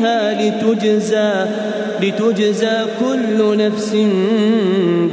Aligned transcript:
أخفيها 0.00 0.32
لتجزى 0.32 1.32
لتجزى 2.02 2.78
كل 3.00 3.56
نفس 3.56 3.96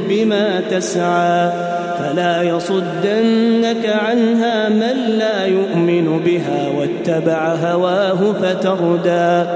بما 0.08 0.60
تسعى. 0.70 1.50
فلا 1.98 2.42
يصدنك 2.42 3.86
عنها 3.86 4.68
من 4.68 5.18
لا 5.18 5.46
يؤمن 5.46 6.20
بها 6.24 6.68
واتبع 6.78 7.54
هواه 7.54 8.32
فتردى. 8.42 9.50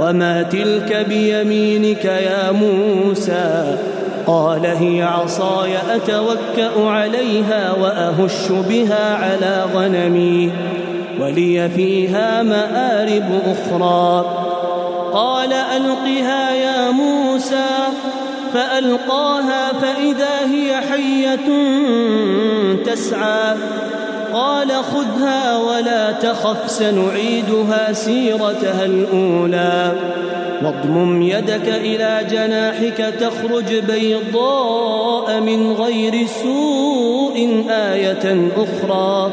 وما 0.00 0.42
تلك 0.42 1.06
بيمينك 1.08 2.04
يا 2.04 2.52
موسى 2.52 3.76
قال 4.26 4.66
هي 4.66 5.02
عصاي 5.02 5.72
أتوكأ 5.94 6.86
عليها 6.86 7.72
وأهش 7.82 8.50
بها 8.68 9.14
على 9.14 9.64
غنمي 9.74 10.50
ولي 11.20 11.68
فيها 11.68 12.42
مآرب 12.42 13.40
أخرى. 13.46 14.47
قال 15.12 15.52
ألقها 15.52 16.54
يا 16.54 16.90
موسى 16.90 17.66
فألقاها 18.54 19.72
فإذا 19.72 20.52
هي 20.52 20.80
حية 20.80 21.48
تسعى. 22.84 23.56
قال 24.32 24.68
خذها 24.68 25.56
ولا 25.56 26.12
تخف 26.12 26.70
سنعيدها 26.70 27.92
سيرتها 27.92 28.84
الأولى. 28.84 29.92
واضمم 30.62 31.22
يدك 31.22 31.68
إلى 31.68 32.26
جناحك 32.30 33.14
تخرج 33.20 33.74
بيضاء 33.74 35.40
من 35.40 35.72
غير 35.72 36.26
سوء 36.26 37.64
آية 37.70 38.50
أخرى. 38.56 39.32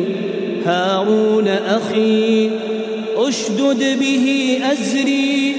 هارون 0.65 1.47
أخي 1.47 2.49
أشدد 3.15 3.99
به 3.99 4.57
أزري 4.71 5.55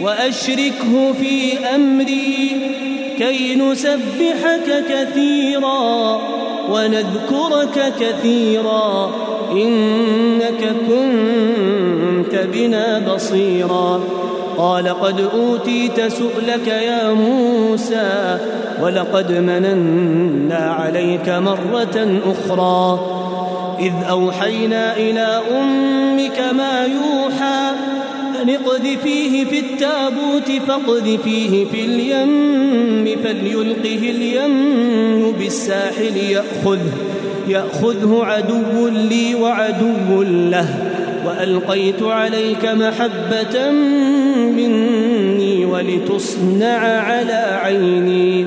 وأشركه 0.00 1.12
في 1.20 1.58
أمري 1.74 2.50
كي 3.18 3.54
نسبحك 3.54 4.84
كثيرا 4.88 6.20
ونذكرك 6.70 7.92
كثيرا 8.00 9.10
إنك 9.52 10.74
كنت 10.88 12.34
بنا 12.52 13.14
بصيرا. 13.14 14.00
قال 14.58 14.88
قد 14.88 15.20
أوتيت 15.34 16.00
سؤلك 16.12 16.66
يا 16.66 17.12
موسى 17.12 18.38
ولقد 18.82 19.32
مننا 19.32 20.76
عليك 20.78 21.28
مرة 21.28 22.20
أخرى. 22.26 23.00
إذ 23.80 23.92
أوحينا 24.10 24.96
إلى 24.96 25.42
أمك 25.50 26.40
ما 26.56 26.84
يوحى 26.84 27.70
أن 28.42 28.50
اقذفيه 28.50 29.44
في 29.44 29.58
التابوت 29.58 30.50
فاقذفيه 30.68 31.64
في 31.64 31.84
اليم 31.84 33.16
فليلقه 33.24 34.10
اليم 34.10 35.32
بالساحل 35.32 36.16
يأخذه 36.16 36.92
يأخذه 37.48 38.24
عدو 38.24 38.88
لي 38.88 39.34
وعدو 39.34 40.22
له 40.22 40.68
وألقيت 41.26 42.02
عليك 42.02 42.64
محبة 42.64 43.70
مني 44.50 45.64
ولتصنع 45.64 46.78
على 47.00 47.58
عيني. 47.62 48.46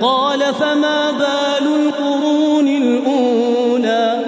قال 0.00 0.40
فما 0.54 1.10
بال 1.10 1.66
القرون 1.86 2.68
الأولى 2.68 4.24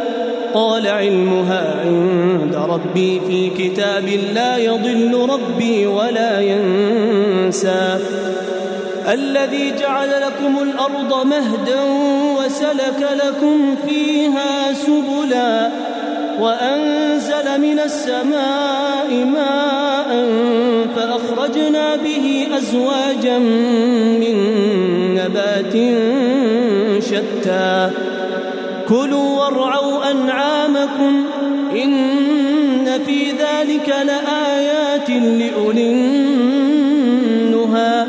قال 0.54 0.86
علمها 0.86 1.74
عند 1.84 2.54
ربي 2.54 3.20
في 3.26 3.50
كتاب 3.50 4.08
لا 4.34 4.56
يضل 4.56 5.28
ربي 5.30 5.86
ولا 5.86 6.40
ينسى 6.40 7.98
الذي 9.08 9.72
جعل 9.80 10.08
لكم 10.08 10.62
الأرض 10.62 11.26
مهدا 11.26 11.80
وسلك 12.38 13.08
لكم 13.24 13.76
فيها 13.88 14.72
سبلا 14.72 15.70
وأنزل 16.40 17.60
من 17.60 17.78
السماء 17.78 19.24
ماء 19.24 20.26
فأخرجنا 20.96 21.96
به 21.96 22.48
أزواجا 22.58 23.38
من 24.18 24.36
نبات 25.32 25.72
شتى. 27.02 27.90
كلوا 28.88 29.40
وارعوا 29.40 30.10
أنعامكم 30.10 31.24
إن 31.84 32.88
في 33.06 33.30
ذلك 33.30 33.94
لآيات 34.06 35.10
لأولي 35.10 35.90
النهى. 35.90 38.06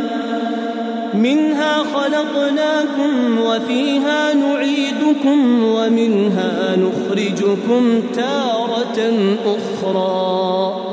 منها 1.14 1.78
خلقناكم 1.78 3.40
وفيها 3.40 4.34
نعيدكم 4.34 5.64
ومنها 5.64 6.76
نخرجكم 6.76 8.02
تارة 8.16 9.12
أخرى. 9.46 10.93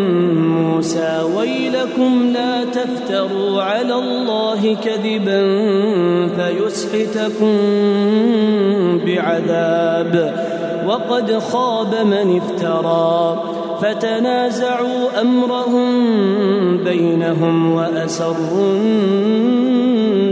موسى 0.81 1.21
ويلكم 1.37 2.33
لا 2.33 2.63
تفتروا 2.63 3.61
على 3.61 3.95
الله 3.95 4.75
كذبا 4.75 5.41
فيسحتكم 6.37 7.57
بعذاب. 9.05 10.33
وقد 10.87 11.39
خاب 11.39 11.95
من 12.05 12.41
افترى 12.41 13.43
فتنازعوا 13.81 15.21
أمرهم 15.21 15.87
بينهم 16.77 17.73
وأسروا 17.73 18.73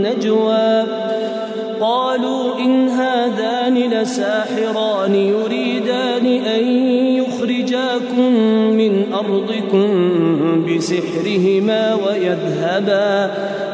النجوى. 0.02 0.84
قالوا 1.80 2.58
إن 2.58 2.88
هذان 2.88 3.74
لساحران 3.74 5.14
يريدان 5.14 6.26
أن 6.26 6.64
يخرجاكم 7.16 8.32
من 8.76 9.12
أرضكم 9.12 10.09
بسحرهما 11.10 11.94
ويذهبا 11.94 13.30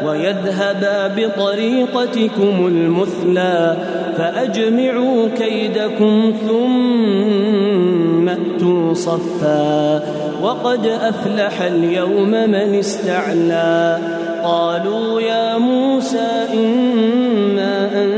ويذهبا 0.07 1.15
بطريقتكم 1.17 2.67
المثلى 2.67 3.77
فأجمعوا 4.17 5.29
كيدكم 5.39 6.33
ثم 6.49 8.29
أتوا 8.29 8.95
صفا 8.95 10.03
وقد 10.43 10.87
أفلح 10.87 11.63
اليوم 11.63 12.31
من 12.31 12.75
استعلى 12.75 13.99
قالوا 14.45 15.21
يا 15.21 15.59
موسى 15.59 16.29
إما 16.55 17.89
أن 17.95 18.13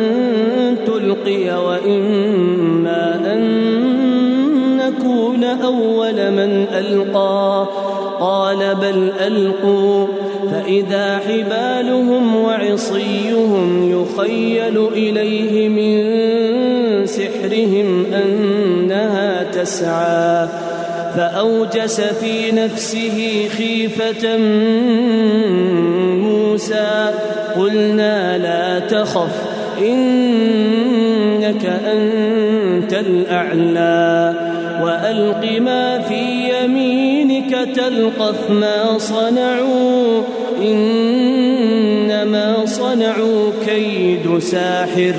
تلقي 0.86 1.64
وإما 1.64 3.32
أن 3.32 3.78
نكون 4.76 5.44
أول 5.44 6.30
من 6.30 6.66
ألقى 6.78 7.66
قال 8.20 8.74
بل 8.74 9.12
ألقوا 9.26 10.06
فإذا 10.50 11.20
حبالهم 11.28 12.36
وعصيهم 12.36 13.90
يخيل 13.90 14.86
إليه 14.92 15.68
من 15.68 17.06
سحرهم 17.06 18.06
أنها 18.12 19.42
تسعى 19.42 20.48
فأوجس 21.16 22.00
في 22.00 22.52
نفسه 22.52 23.48
خيفة 23.56 24.36
موسى 26.16 27.10
قلنا 27.56 28.38
لا 28.38 28.78
تخف 28.78 29.58
إنك 29.78 31.64
أنت 31.66 32.94
الأعلى 32.94 34.34
وألق 34.82 35.60
ما 35.60 35.98
في 35.98 36.50
يمينك 36.50 37.07
تلقف 37.64 38.50
ما 38.50 38.98
صنعوا 38.98 40.22
إنما 40.62 42.56
صنعوا 42.64 43.50
كيد 43.66 44.38
ساحر 44.38 45.14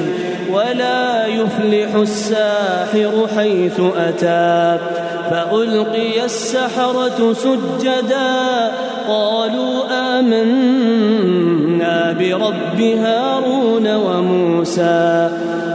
ولا 0.53 1.25
يفلح 1.25 1.96
الساحر 1.96 3.27
حيث 3.38 3.81
أتى. 3.98 4.77
فألقي 5.29 6.25
السحرة 6.25 7.34
سجدا 7.34 8.72
قالوا 9.08 9.84
آمنا 10.19 12.12
برب 12.19 12.81
هارون 12.81 13.96
وموسى. 13.96 15.29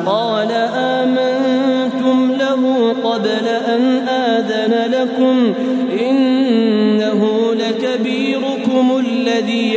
قال 0.06 0.52
آمنتم 0.74 2.32
له 2.32 2.94
قبل 3.04 3.46
أن 3.68 4.08
آذن 4.08 4.92
لكم 4.92 5.54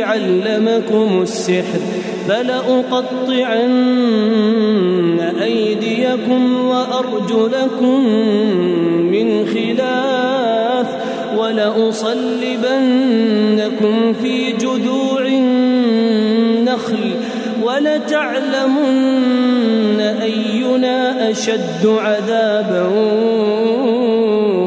علمكم 0.02 1.22
السحر 1.22 1.80
فلأقطعن 2.28 3.68
أيديكم 5.42 6.64
وأرجلكم 6.64 8.08
من 9.12 9.46
خلاف 9.46 10.86
ولأصلبنكم 11.38 12.12
في 14.22 14.52
جذوع 14.52 15.26
النخل 15.26 17.14
ولتعلمن 17.62 19.18
أينا 20.00 21.30
أشد 21.30 21.86
عذابا 21.86 22.88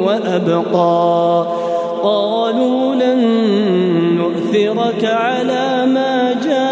وأبقى 0.06 1.48
قالوا 2.04 2.96
لن 2.96 3.22
نؤثرك 4.52 5.06
على 5.06 5.86
ما 5.86 6.34
جاءنا 6.34 6.66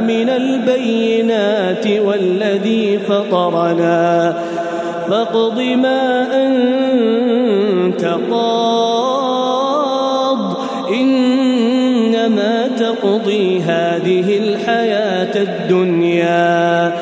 من 0.00 0.28
البينات 0.28 1.86
والذي 1.86 2.98
فطرنا. 2.98 4.34
فاقض 5.08 5.60
ما 5.60 6.26
أنت 6.46 8.04
قاض 8.30 9.76
إنما 10.90 12.68
تقضي 12.78 13.60
هذه 13.60 14.38
الحياة 14.38 15.42
الدنيا. 15.42 16.92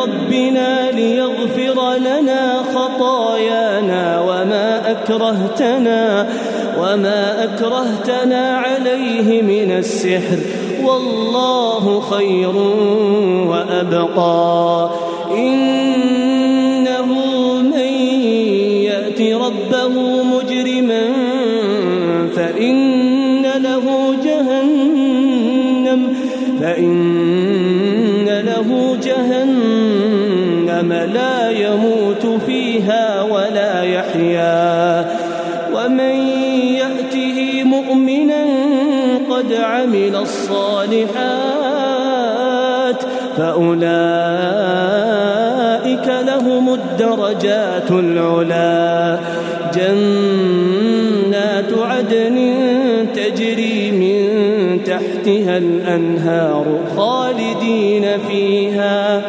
بربنا 0.00 0.90
ليغفر 0.90 1.94
لنا 1.96 2.62
خطايانا 2.74 4.20
وما 4.20 4.90
أكرهتنا 4.90 6.26
وما 6.80 7.44
أكرهتنا 7.44 8.56
عليه 8.56 9.42
من 9.42 9.78
السحر. 9.78 10.38
والله 10.84 12.00
خير 12.00 12.56
وأبقى. 13.48 14.90
إنه 15.30 15.69
فأولئك 43.40 43.80
لهم 46.26 46.74
الدرجات 46.74 47.90
العلا. 47.90 49.18
جنات 49.74 51.72
عدن 51.78 52.36
تجري 53.14 53.90
من 53.90 54.20
تحتها 54.84 55.58
الأنهار 55.58 56.64
خالدين 56.96 58.06
فيها 58.28 59.22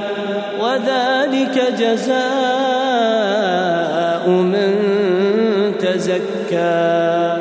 وذلك 0.62 1.74
جزاء 1.80 2.22
من 4.30 4.72
تزكى. 5.80 7.41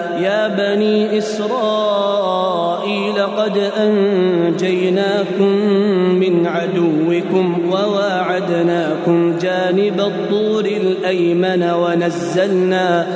يا 0.19 0.47
بني 0.47 1.17
إسرائيل 1.17 1.51
قد 3.37 3.57
أنجيناكم 3.77 5.55
من 6.19 6.47
عدوكم 6.47 7.61
وواعدناكم 7.71 9.37
جانب 9.41 9.99
الطور 9.99 10.65
الأيمن 10.65 11.63
ونزلنا 11.63 13.07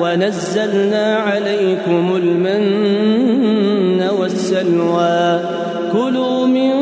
ونزلنا 0.00 1.16
عليكم 1.16 2.16
المن 2.16 4.02
والسلوى. 4.18 5.40
كلوا 5.92 6.46
من 6.46 6.81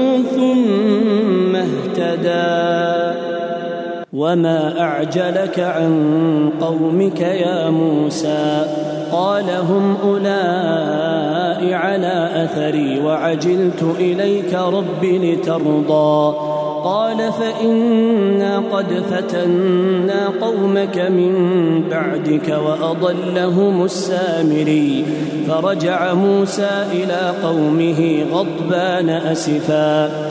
وما 4.31 4.81
أعجلك 4.81 5.59
عن 5.59 6.49
قومك 6.61 7.19
يا 7.21 7.69
موسى 7.69 8.65
قال 9.11 9.49
هم 9.49 9.95
أولئك 10.03 11.41
على 11.73 12.29
أثري 12.35 12.99
وعجلت 12.99 13.83
إليك 13.99 14.53
رب 14.53 15.03
لترضى 15.03 16.35
قال 16.83 17.17
فإنا 17.31 18.61
قد 18.71 19.03
فتنا 19.11 20.29
قومك 20.41 20.97
من 20.97 21.33
بعدك 21.91 22.57
وأضلهم 22.65 23.83
السامري 23.83 25.05
فرجع 25.47 26.13
موسى 26.13 26.69
إلى 26.91 27.33
قومه 27.43 28.25
غضبان 28.33 29.09
أسفا 29.09 30.30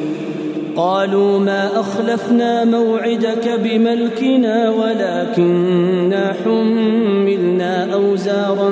قالوا 0.75 1.39
ما 1.39 1.79
أخلفنا 1.79 2.65
موعدك 2.65 3.59
بملكنا 3.63 4.69
ولكننا 4.69 6.33
حملنا 6.45 7.93
أوزارا 7.93 8.69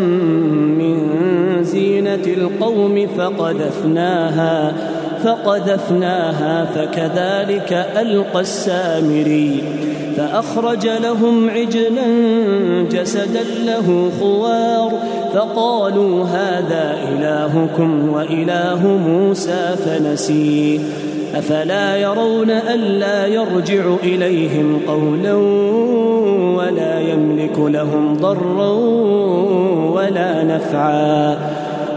من 0.77 0.99
زينة 1.63 2.25
القوم 2.27 3.07
فقذفناها 3.17 4.73
فقذفناها 5.23 6.65
فكذلك 6.65 7.87
ألقى 8.01 8.39
السامري. 8.41 9.63
فأخرج 10.17 10.87
لهم 10.87 11.49
عجلا 11.49 12.07
جسدا 12.91 13.43
له 13.65 14.11
خوار 14.19 14.91
فقالوا 15.33 16.23
هذا 16.23 16.97
إلهكم 17.11 18.09
وإله 18.09 18.87
موسى 18.87 19.75
فنسيه 19.85 20.79
أفلا 21.35 21.97
يرون 21.97 22.49
ألا 22.49 23.27
يرجع 23.27 23.95
إليهم 24.03 24.81
قولا 24.87 25.33
ولا 26.57 26.99
يملك 26.99 27.59
لهم 27.59 28.17
ضرا 28.17 28.71
ولا 29.93 30.43
نفعا 30.43 31.37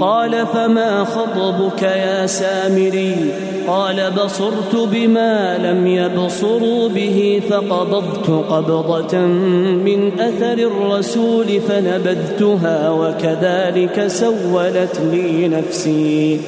قال 0.00 0.46
فما 0.46 1.04
خطبك 1.04 1.82
يا 1.82 2.26
سامري؟ 2.26 3.16
قال 3.66 4.10
بصرت 4.24 4.76
بما 4.92 5.58
لم 5.58 5.86
يبصروا 5.86 6.88
به 6.88 7.42
فقبضت 7.50 8.30
قبضة 8.50 9.18
من 9.84 10.20
أثر 10.20 10.52
الرسول 10.52 11.60
فنبذتها 11.68 12.90
وكذلك 12.90 14.06
سولت 14.06 15.00
لي 15.12 15.48
نفسي. 15.48 16.40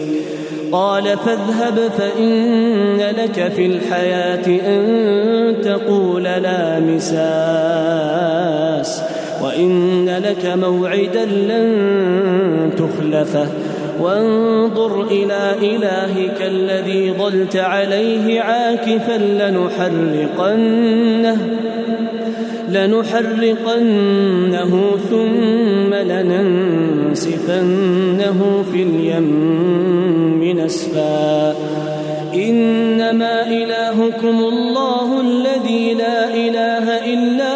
قال 0.73 1.05
فاذهب 1.05 1.91
فإن 1.99 2.97
لك 2.97 3.53
في 3.57 3.67
الحياة 3.67 4.47
أن 4.47 5.57
تقول 5.65 6.23
لا 6.23 6.81
مساس. 6.81 8.26
وإن 9.47 10.09
لك 10.25 10.47
موعدا 10.47 11.25
لن 11.25 12.71
تخلفه 12.76 13.49
وانظر 14.00 15.03
إلى 15.03 15.55
إلهك 15.62 16.43
الذي 16.43 17.12
ظلت 17.12 17.57
عليه 17.57 18.41
عاكفا 18.41 19.19
لنحرقنه 19.19 20.76
لنحرقنه 22.69 24.11
ثم 25.11 25.95
لننسفنه 25.95 27.55
في 28.73 28.83
اليم 28.83 30.61
نسفا. 30.65 31.55
إنما 32.35 33.47
إلهكم 33.47 34.38
الله 34.38 35.21
الذي 35.21 35.95
لا 35.95 36.35
إله 36.35 37.05
إلا 37.12 37.53
هو 37.53 37.56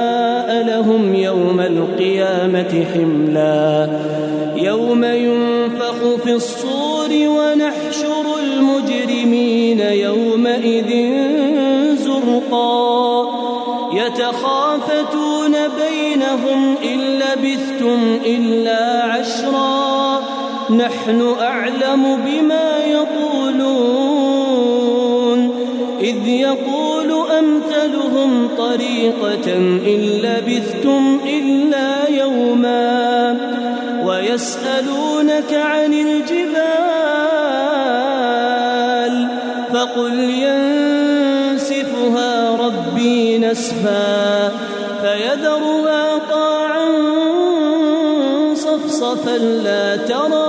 القيامة 2.01 2.85
حملا. 2.93 3.89
يوم 4.55 5.03
ينفخ 5.03 6.15
في 6.23 6.33
الصور 6.33 7.09
ونحشر 7.11 8.25
المجرمين 8.43 9.79
يومئذ 9.79 10.89
زرقا. 11.95 13.25
يتخافتون 13.93 15.51
بينهم 15.51 16.75
إن 16.83 16.99
لبثتم 16.99 18.19
إلا 18.25 19.03
عشرا. 19.03 20.19
نحن 20.69 21.35
أعلم 21.41 22.17
بما 22.25 22.69
يقولون. 22.91 24.21
إذ 26.01 26.27
يقول 26.27 27.11
أمثلهم 27.39 28.47
طريقة 28.57 29.53
إن 29.85 29.99
لبثتم 30.23 31.19
إلا 31.25 31.41
يوما 31.71 31.90
ويسألونك 34.31 35.53
عن 35.53 35.93
الجبال 35.93 36.61
فقل 39.73 40.19
ينسفها 41.39 41.91
ربي 42.55 43.37
نسفا 43.37 44.51
فيذرها 45.01 46.17
قاعا 46.31 46.89
صفصفا 48.55 49.37
لا 49.37 49.95
ترى 49.97 50.40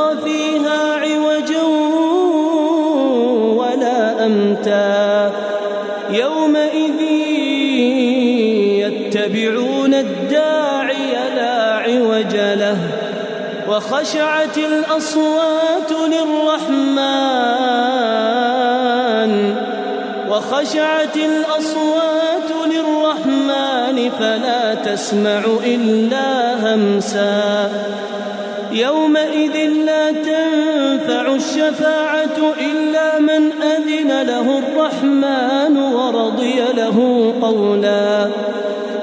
وخشعت 13.93 14.59
الأصوات 14.59 15.93
للرحمن 15.93 16.93
وخشعت 20.31 21.17
الأصوات 21.17 22.51
للرحمن 22.67 24.11
فلا 24.19 24.75
تسمع 24.75 25.43
إلا 25.67 26.55
همسا. 26.65 27.71
يومئذ 28.73 29.57
لا 29.87 30.13
تنفع 30.13 31.35
الشفاعة 31.35 32.39
إلا 32.61 33.19
من 33.19 33.53
أذن 33.63 34.23
له 34.23 34.59
الرحمن 34.59 35.77
ورضي 35.77 36.61
له 36.77 36.99
قولا. 37.43 38.31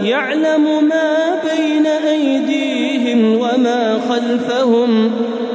يعلم 0.02 0.84
ما 0.84 1.13
بين 1.45 1.88
أيديهم 1.88 2.88
وما 3.15 3.99
خلفهم 4.09 5.11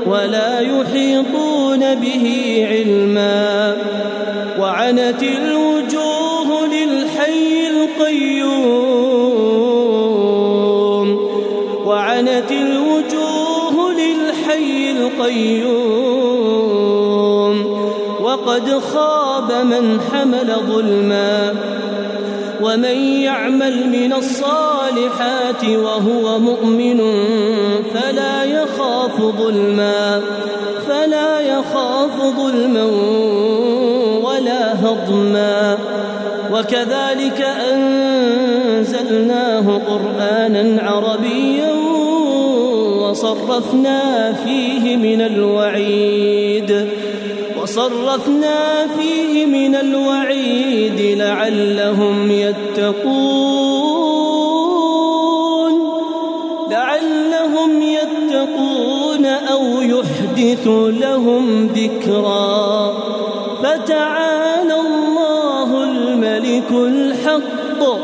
ولا 0.07 0.61
يحيطون 0.61 1.95
به 1.95 2.27
علما. 2.71 3.77
وعنت 4.61 5.23
الوجوه 5.23 6.67
للحي 6.67 7.67
القيوم. 7.71 8.89
وعنت 11.87 12.53
الوجوه 12.53 13.93
للحي 13.93 14.91
القيوم. 14.91 16.25
وقد 18.23 18.79
خاب 18.79 19.53
من 19.53 20.01
حمل 20.13 20.55
ظلما. 20.67 21.55
ومن 22.65 23.23
يعمل 23.23 23.89
من 23.89 24.13
الصالحات 24.13 25.65
وهو 25.65 26.39
مؤمن 26.39 27.01
فلا 27.95 28.45
يخاف 28.45 29.21
ظلما 29.21 30.23
فلا 30.89 31.41
يخاف 31.41 32.37
ظلما 32.37 32.85
ولا 34.23 34.87
هضما. 34.87 35.79
وكذلك 36.53 37.47
أنزلناه 37.73 39.79
قرآنا 39.79 40.83
عربيا 40.83 41.73
وصرفنا 43.03 44.33
فيه 44.33 44.97
من 44.97 45.21
الوعيد. 45.21 46.89
وصرفنا 47.65 48.87
فيه 48.99 49.47
من 49.47 49.75
الوعيد 49.75 51.19
لعلهم 51.19 52.31
يتقون. 52.31 52.95
لعلهم 56.71 57.83
يتقون 57.83 59.27
أو 59.27 59.63
يحدث 59.83 60.67
لهم 61.01 61.67
ذكرا. 61.67 62.93
فتعالى 63.63 64.75
الله 64.81 65.85
الملك 65.85 66.71
الحق. 66.71 67.99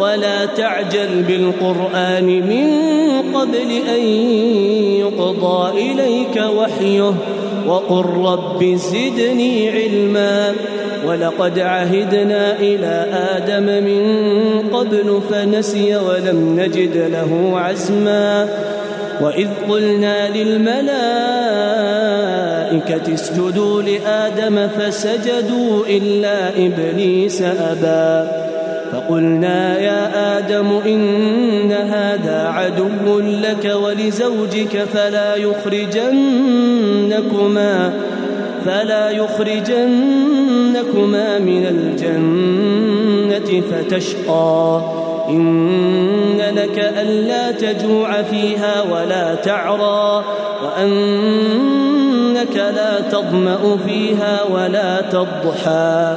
ولا 0.00 0.46
تعجل 0.46 1.22
بالقرآن 1.22 2.24
من 2.24 2.68
قبل 3.34 3.70
أن 3.88 4.02
يقضى 5.00 5.92
إليك 5.92 6.44
وحيه. 6.56 7.14
وقل 7.68 8.04
رب 8.04 8.64
زدني 8.74 9.70
علما. 9.70 10.54
ولقد 11.06 11.58
عهدنا 11.58 12.58
إلى 12.60 13.06
آدم 13.36 13.84
من 13.84 14.02
قبل 14.68 15.20
فنسي 15.30 15.96
ولم 15.96 16.60
نجد 16.60 16.96
له 16.96 17.52
عزما. 17.58 18.48
وإذ 19.20 19.48
قلنا 19.70 20.28
للملائكة 20.28 20.86
اسجدوا 23.14 23.82
لآدم 23.82 24.68
فسجدوا 24.68 25.86
إلا 25.88 26.48
إبليس 26.66 27.42
أبى. 27.42 28.30
فقلنا 28.92 29.78
يا 29.78 30.38
آدم 30.38 30.80
إن 30.86 31.72
هذا 31.72 32.48
عدو 32.48 33.20
لك 33.20 33.74
ولزوجك 33.82 34.84
فلا 34.94 35.36
يخرجنكما 35.36 36.46
فلا 38.66 39.10
يخرجنكما 39.10 40.18
من 41.38 41.66
الجنة 41.66 43.62
فتشقى. 43.70 44.80
إن 45.28 46.38
لك 46.56 46.78
ألا 47.00 47.50
تجوع 47.50 48.22
فيها 48.22 48.82
ولا 48.82 49.34
تعرى 49.34 50.24
وأنك 50.64 52.56
لا 52.56 53.00
تظمأ 53.00 53.78
فيها 53.86 54.42
ولا 54.52 55.00
تضحى. 55.00 56.16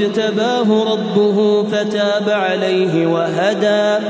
اجتباه 0.00 0.92
ربه 0.92 1.62
فتاب 1.62 2.28
عليه 2.28 3.06
وهدى. 3.06 4.04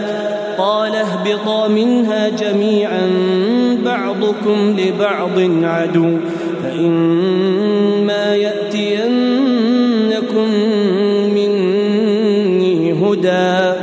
قال 0.58 0.92
اهبطا 0.94 1.68
منها 1.68 2.28
جميعا 2.28 3.10
بعضكم 3.84 4.76
لبعض 4.78 5.64
عدو. 5.64 6.16
فإما 6.62 8.34
يأتينكم 8.34 9.56
مني 11.34 12.92
هدى. 12.92 13.75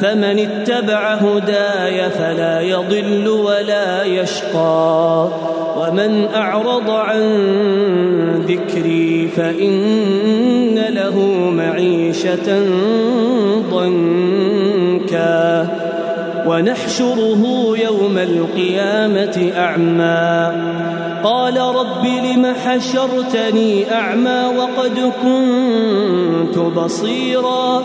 فمن 0.00 0.38
اتبع 0.38 1.14
هداي 1.14 2.10
فلا 2.10 2.60
يضل 2.60 3.28
ولا 3.28 4.04
يشقى. 4.04 5.28
ومن 5.78 6.28
أعرض 6.34 6.90
عن 6.90 7.20
ذكري 8.48 9.28
فإن 9.36 10.78
له 10.88 11.18
معيشة 11.50 12.66
ضنكا. 13.70 15.68
ونحشره 16.46 17.74
يوم 17.84 18.18
القيامة 18.18 19.52
أعمى. 19.56 20.52
قال 21.24 21.56
رب 21.56 22.04
لم 22.04 22.54
حشرتني 22.64 23.94
أعمى 23.94 24.44
وقد 24.58 25.12
كنت 25.22 26.58
بصيراً. 26.58 27.84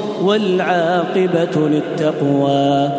والعاقبة 0.23 1.69
للتقوى. 1.69 2.89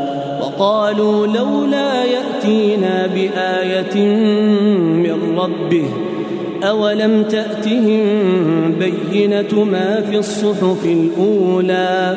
وقالوا 0.40 1.26
لولا 1.26 2.04
يأتينا 2.04 3.06
بآية 3.06 4.04
من 5.04 5.38
ربه 5.38 5.88
أولم 6.62 7.22
تأتهم 7.22 8.02
بينة 8.78 9.64
ما 9.64 10.00
في 10.10 10.18
الصحف 10.18 10.84
الأولى؟ 10.84 12.16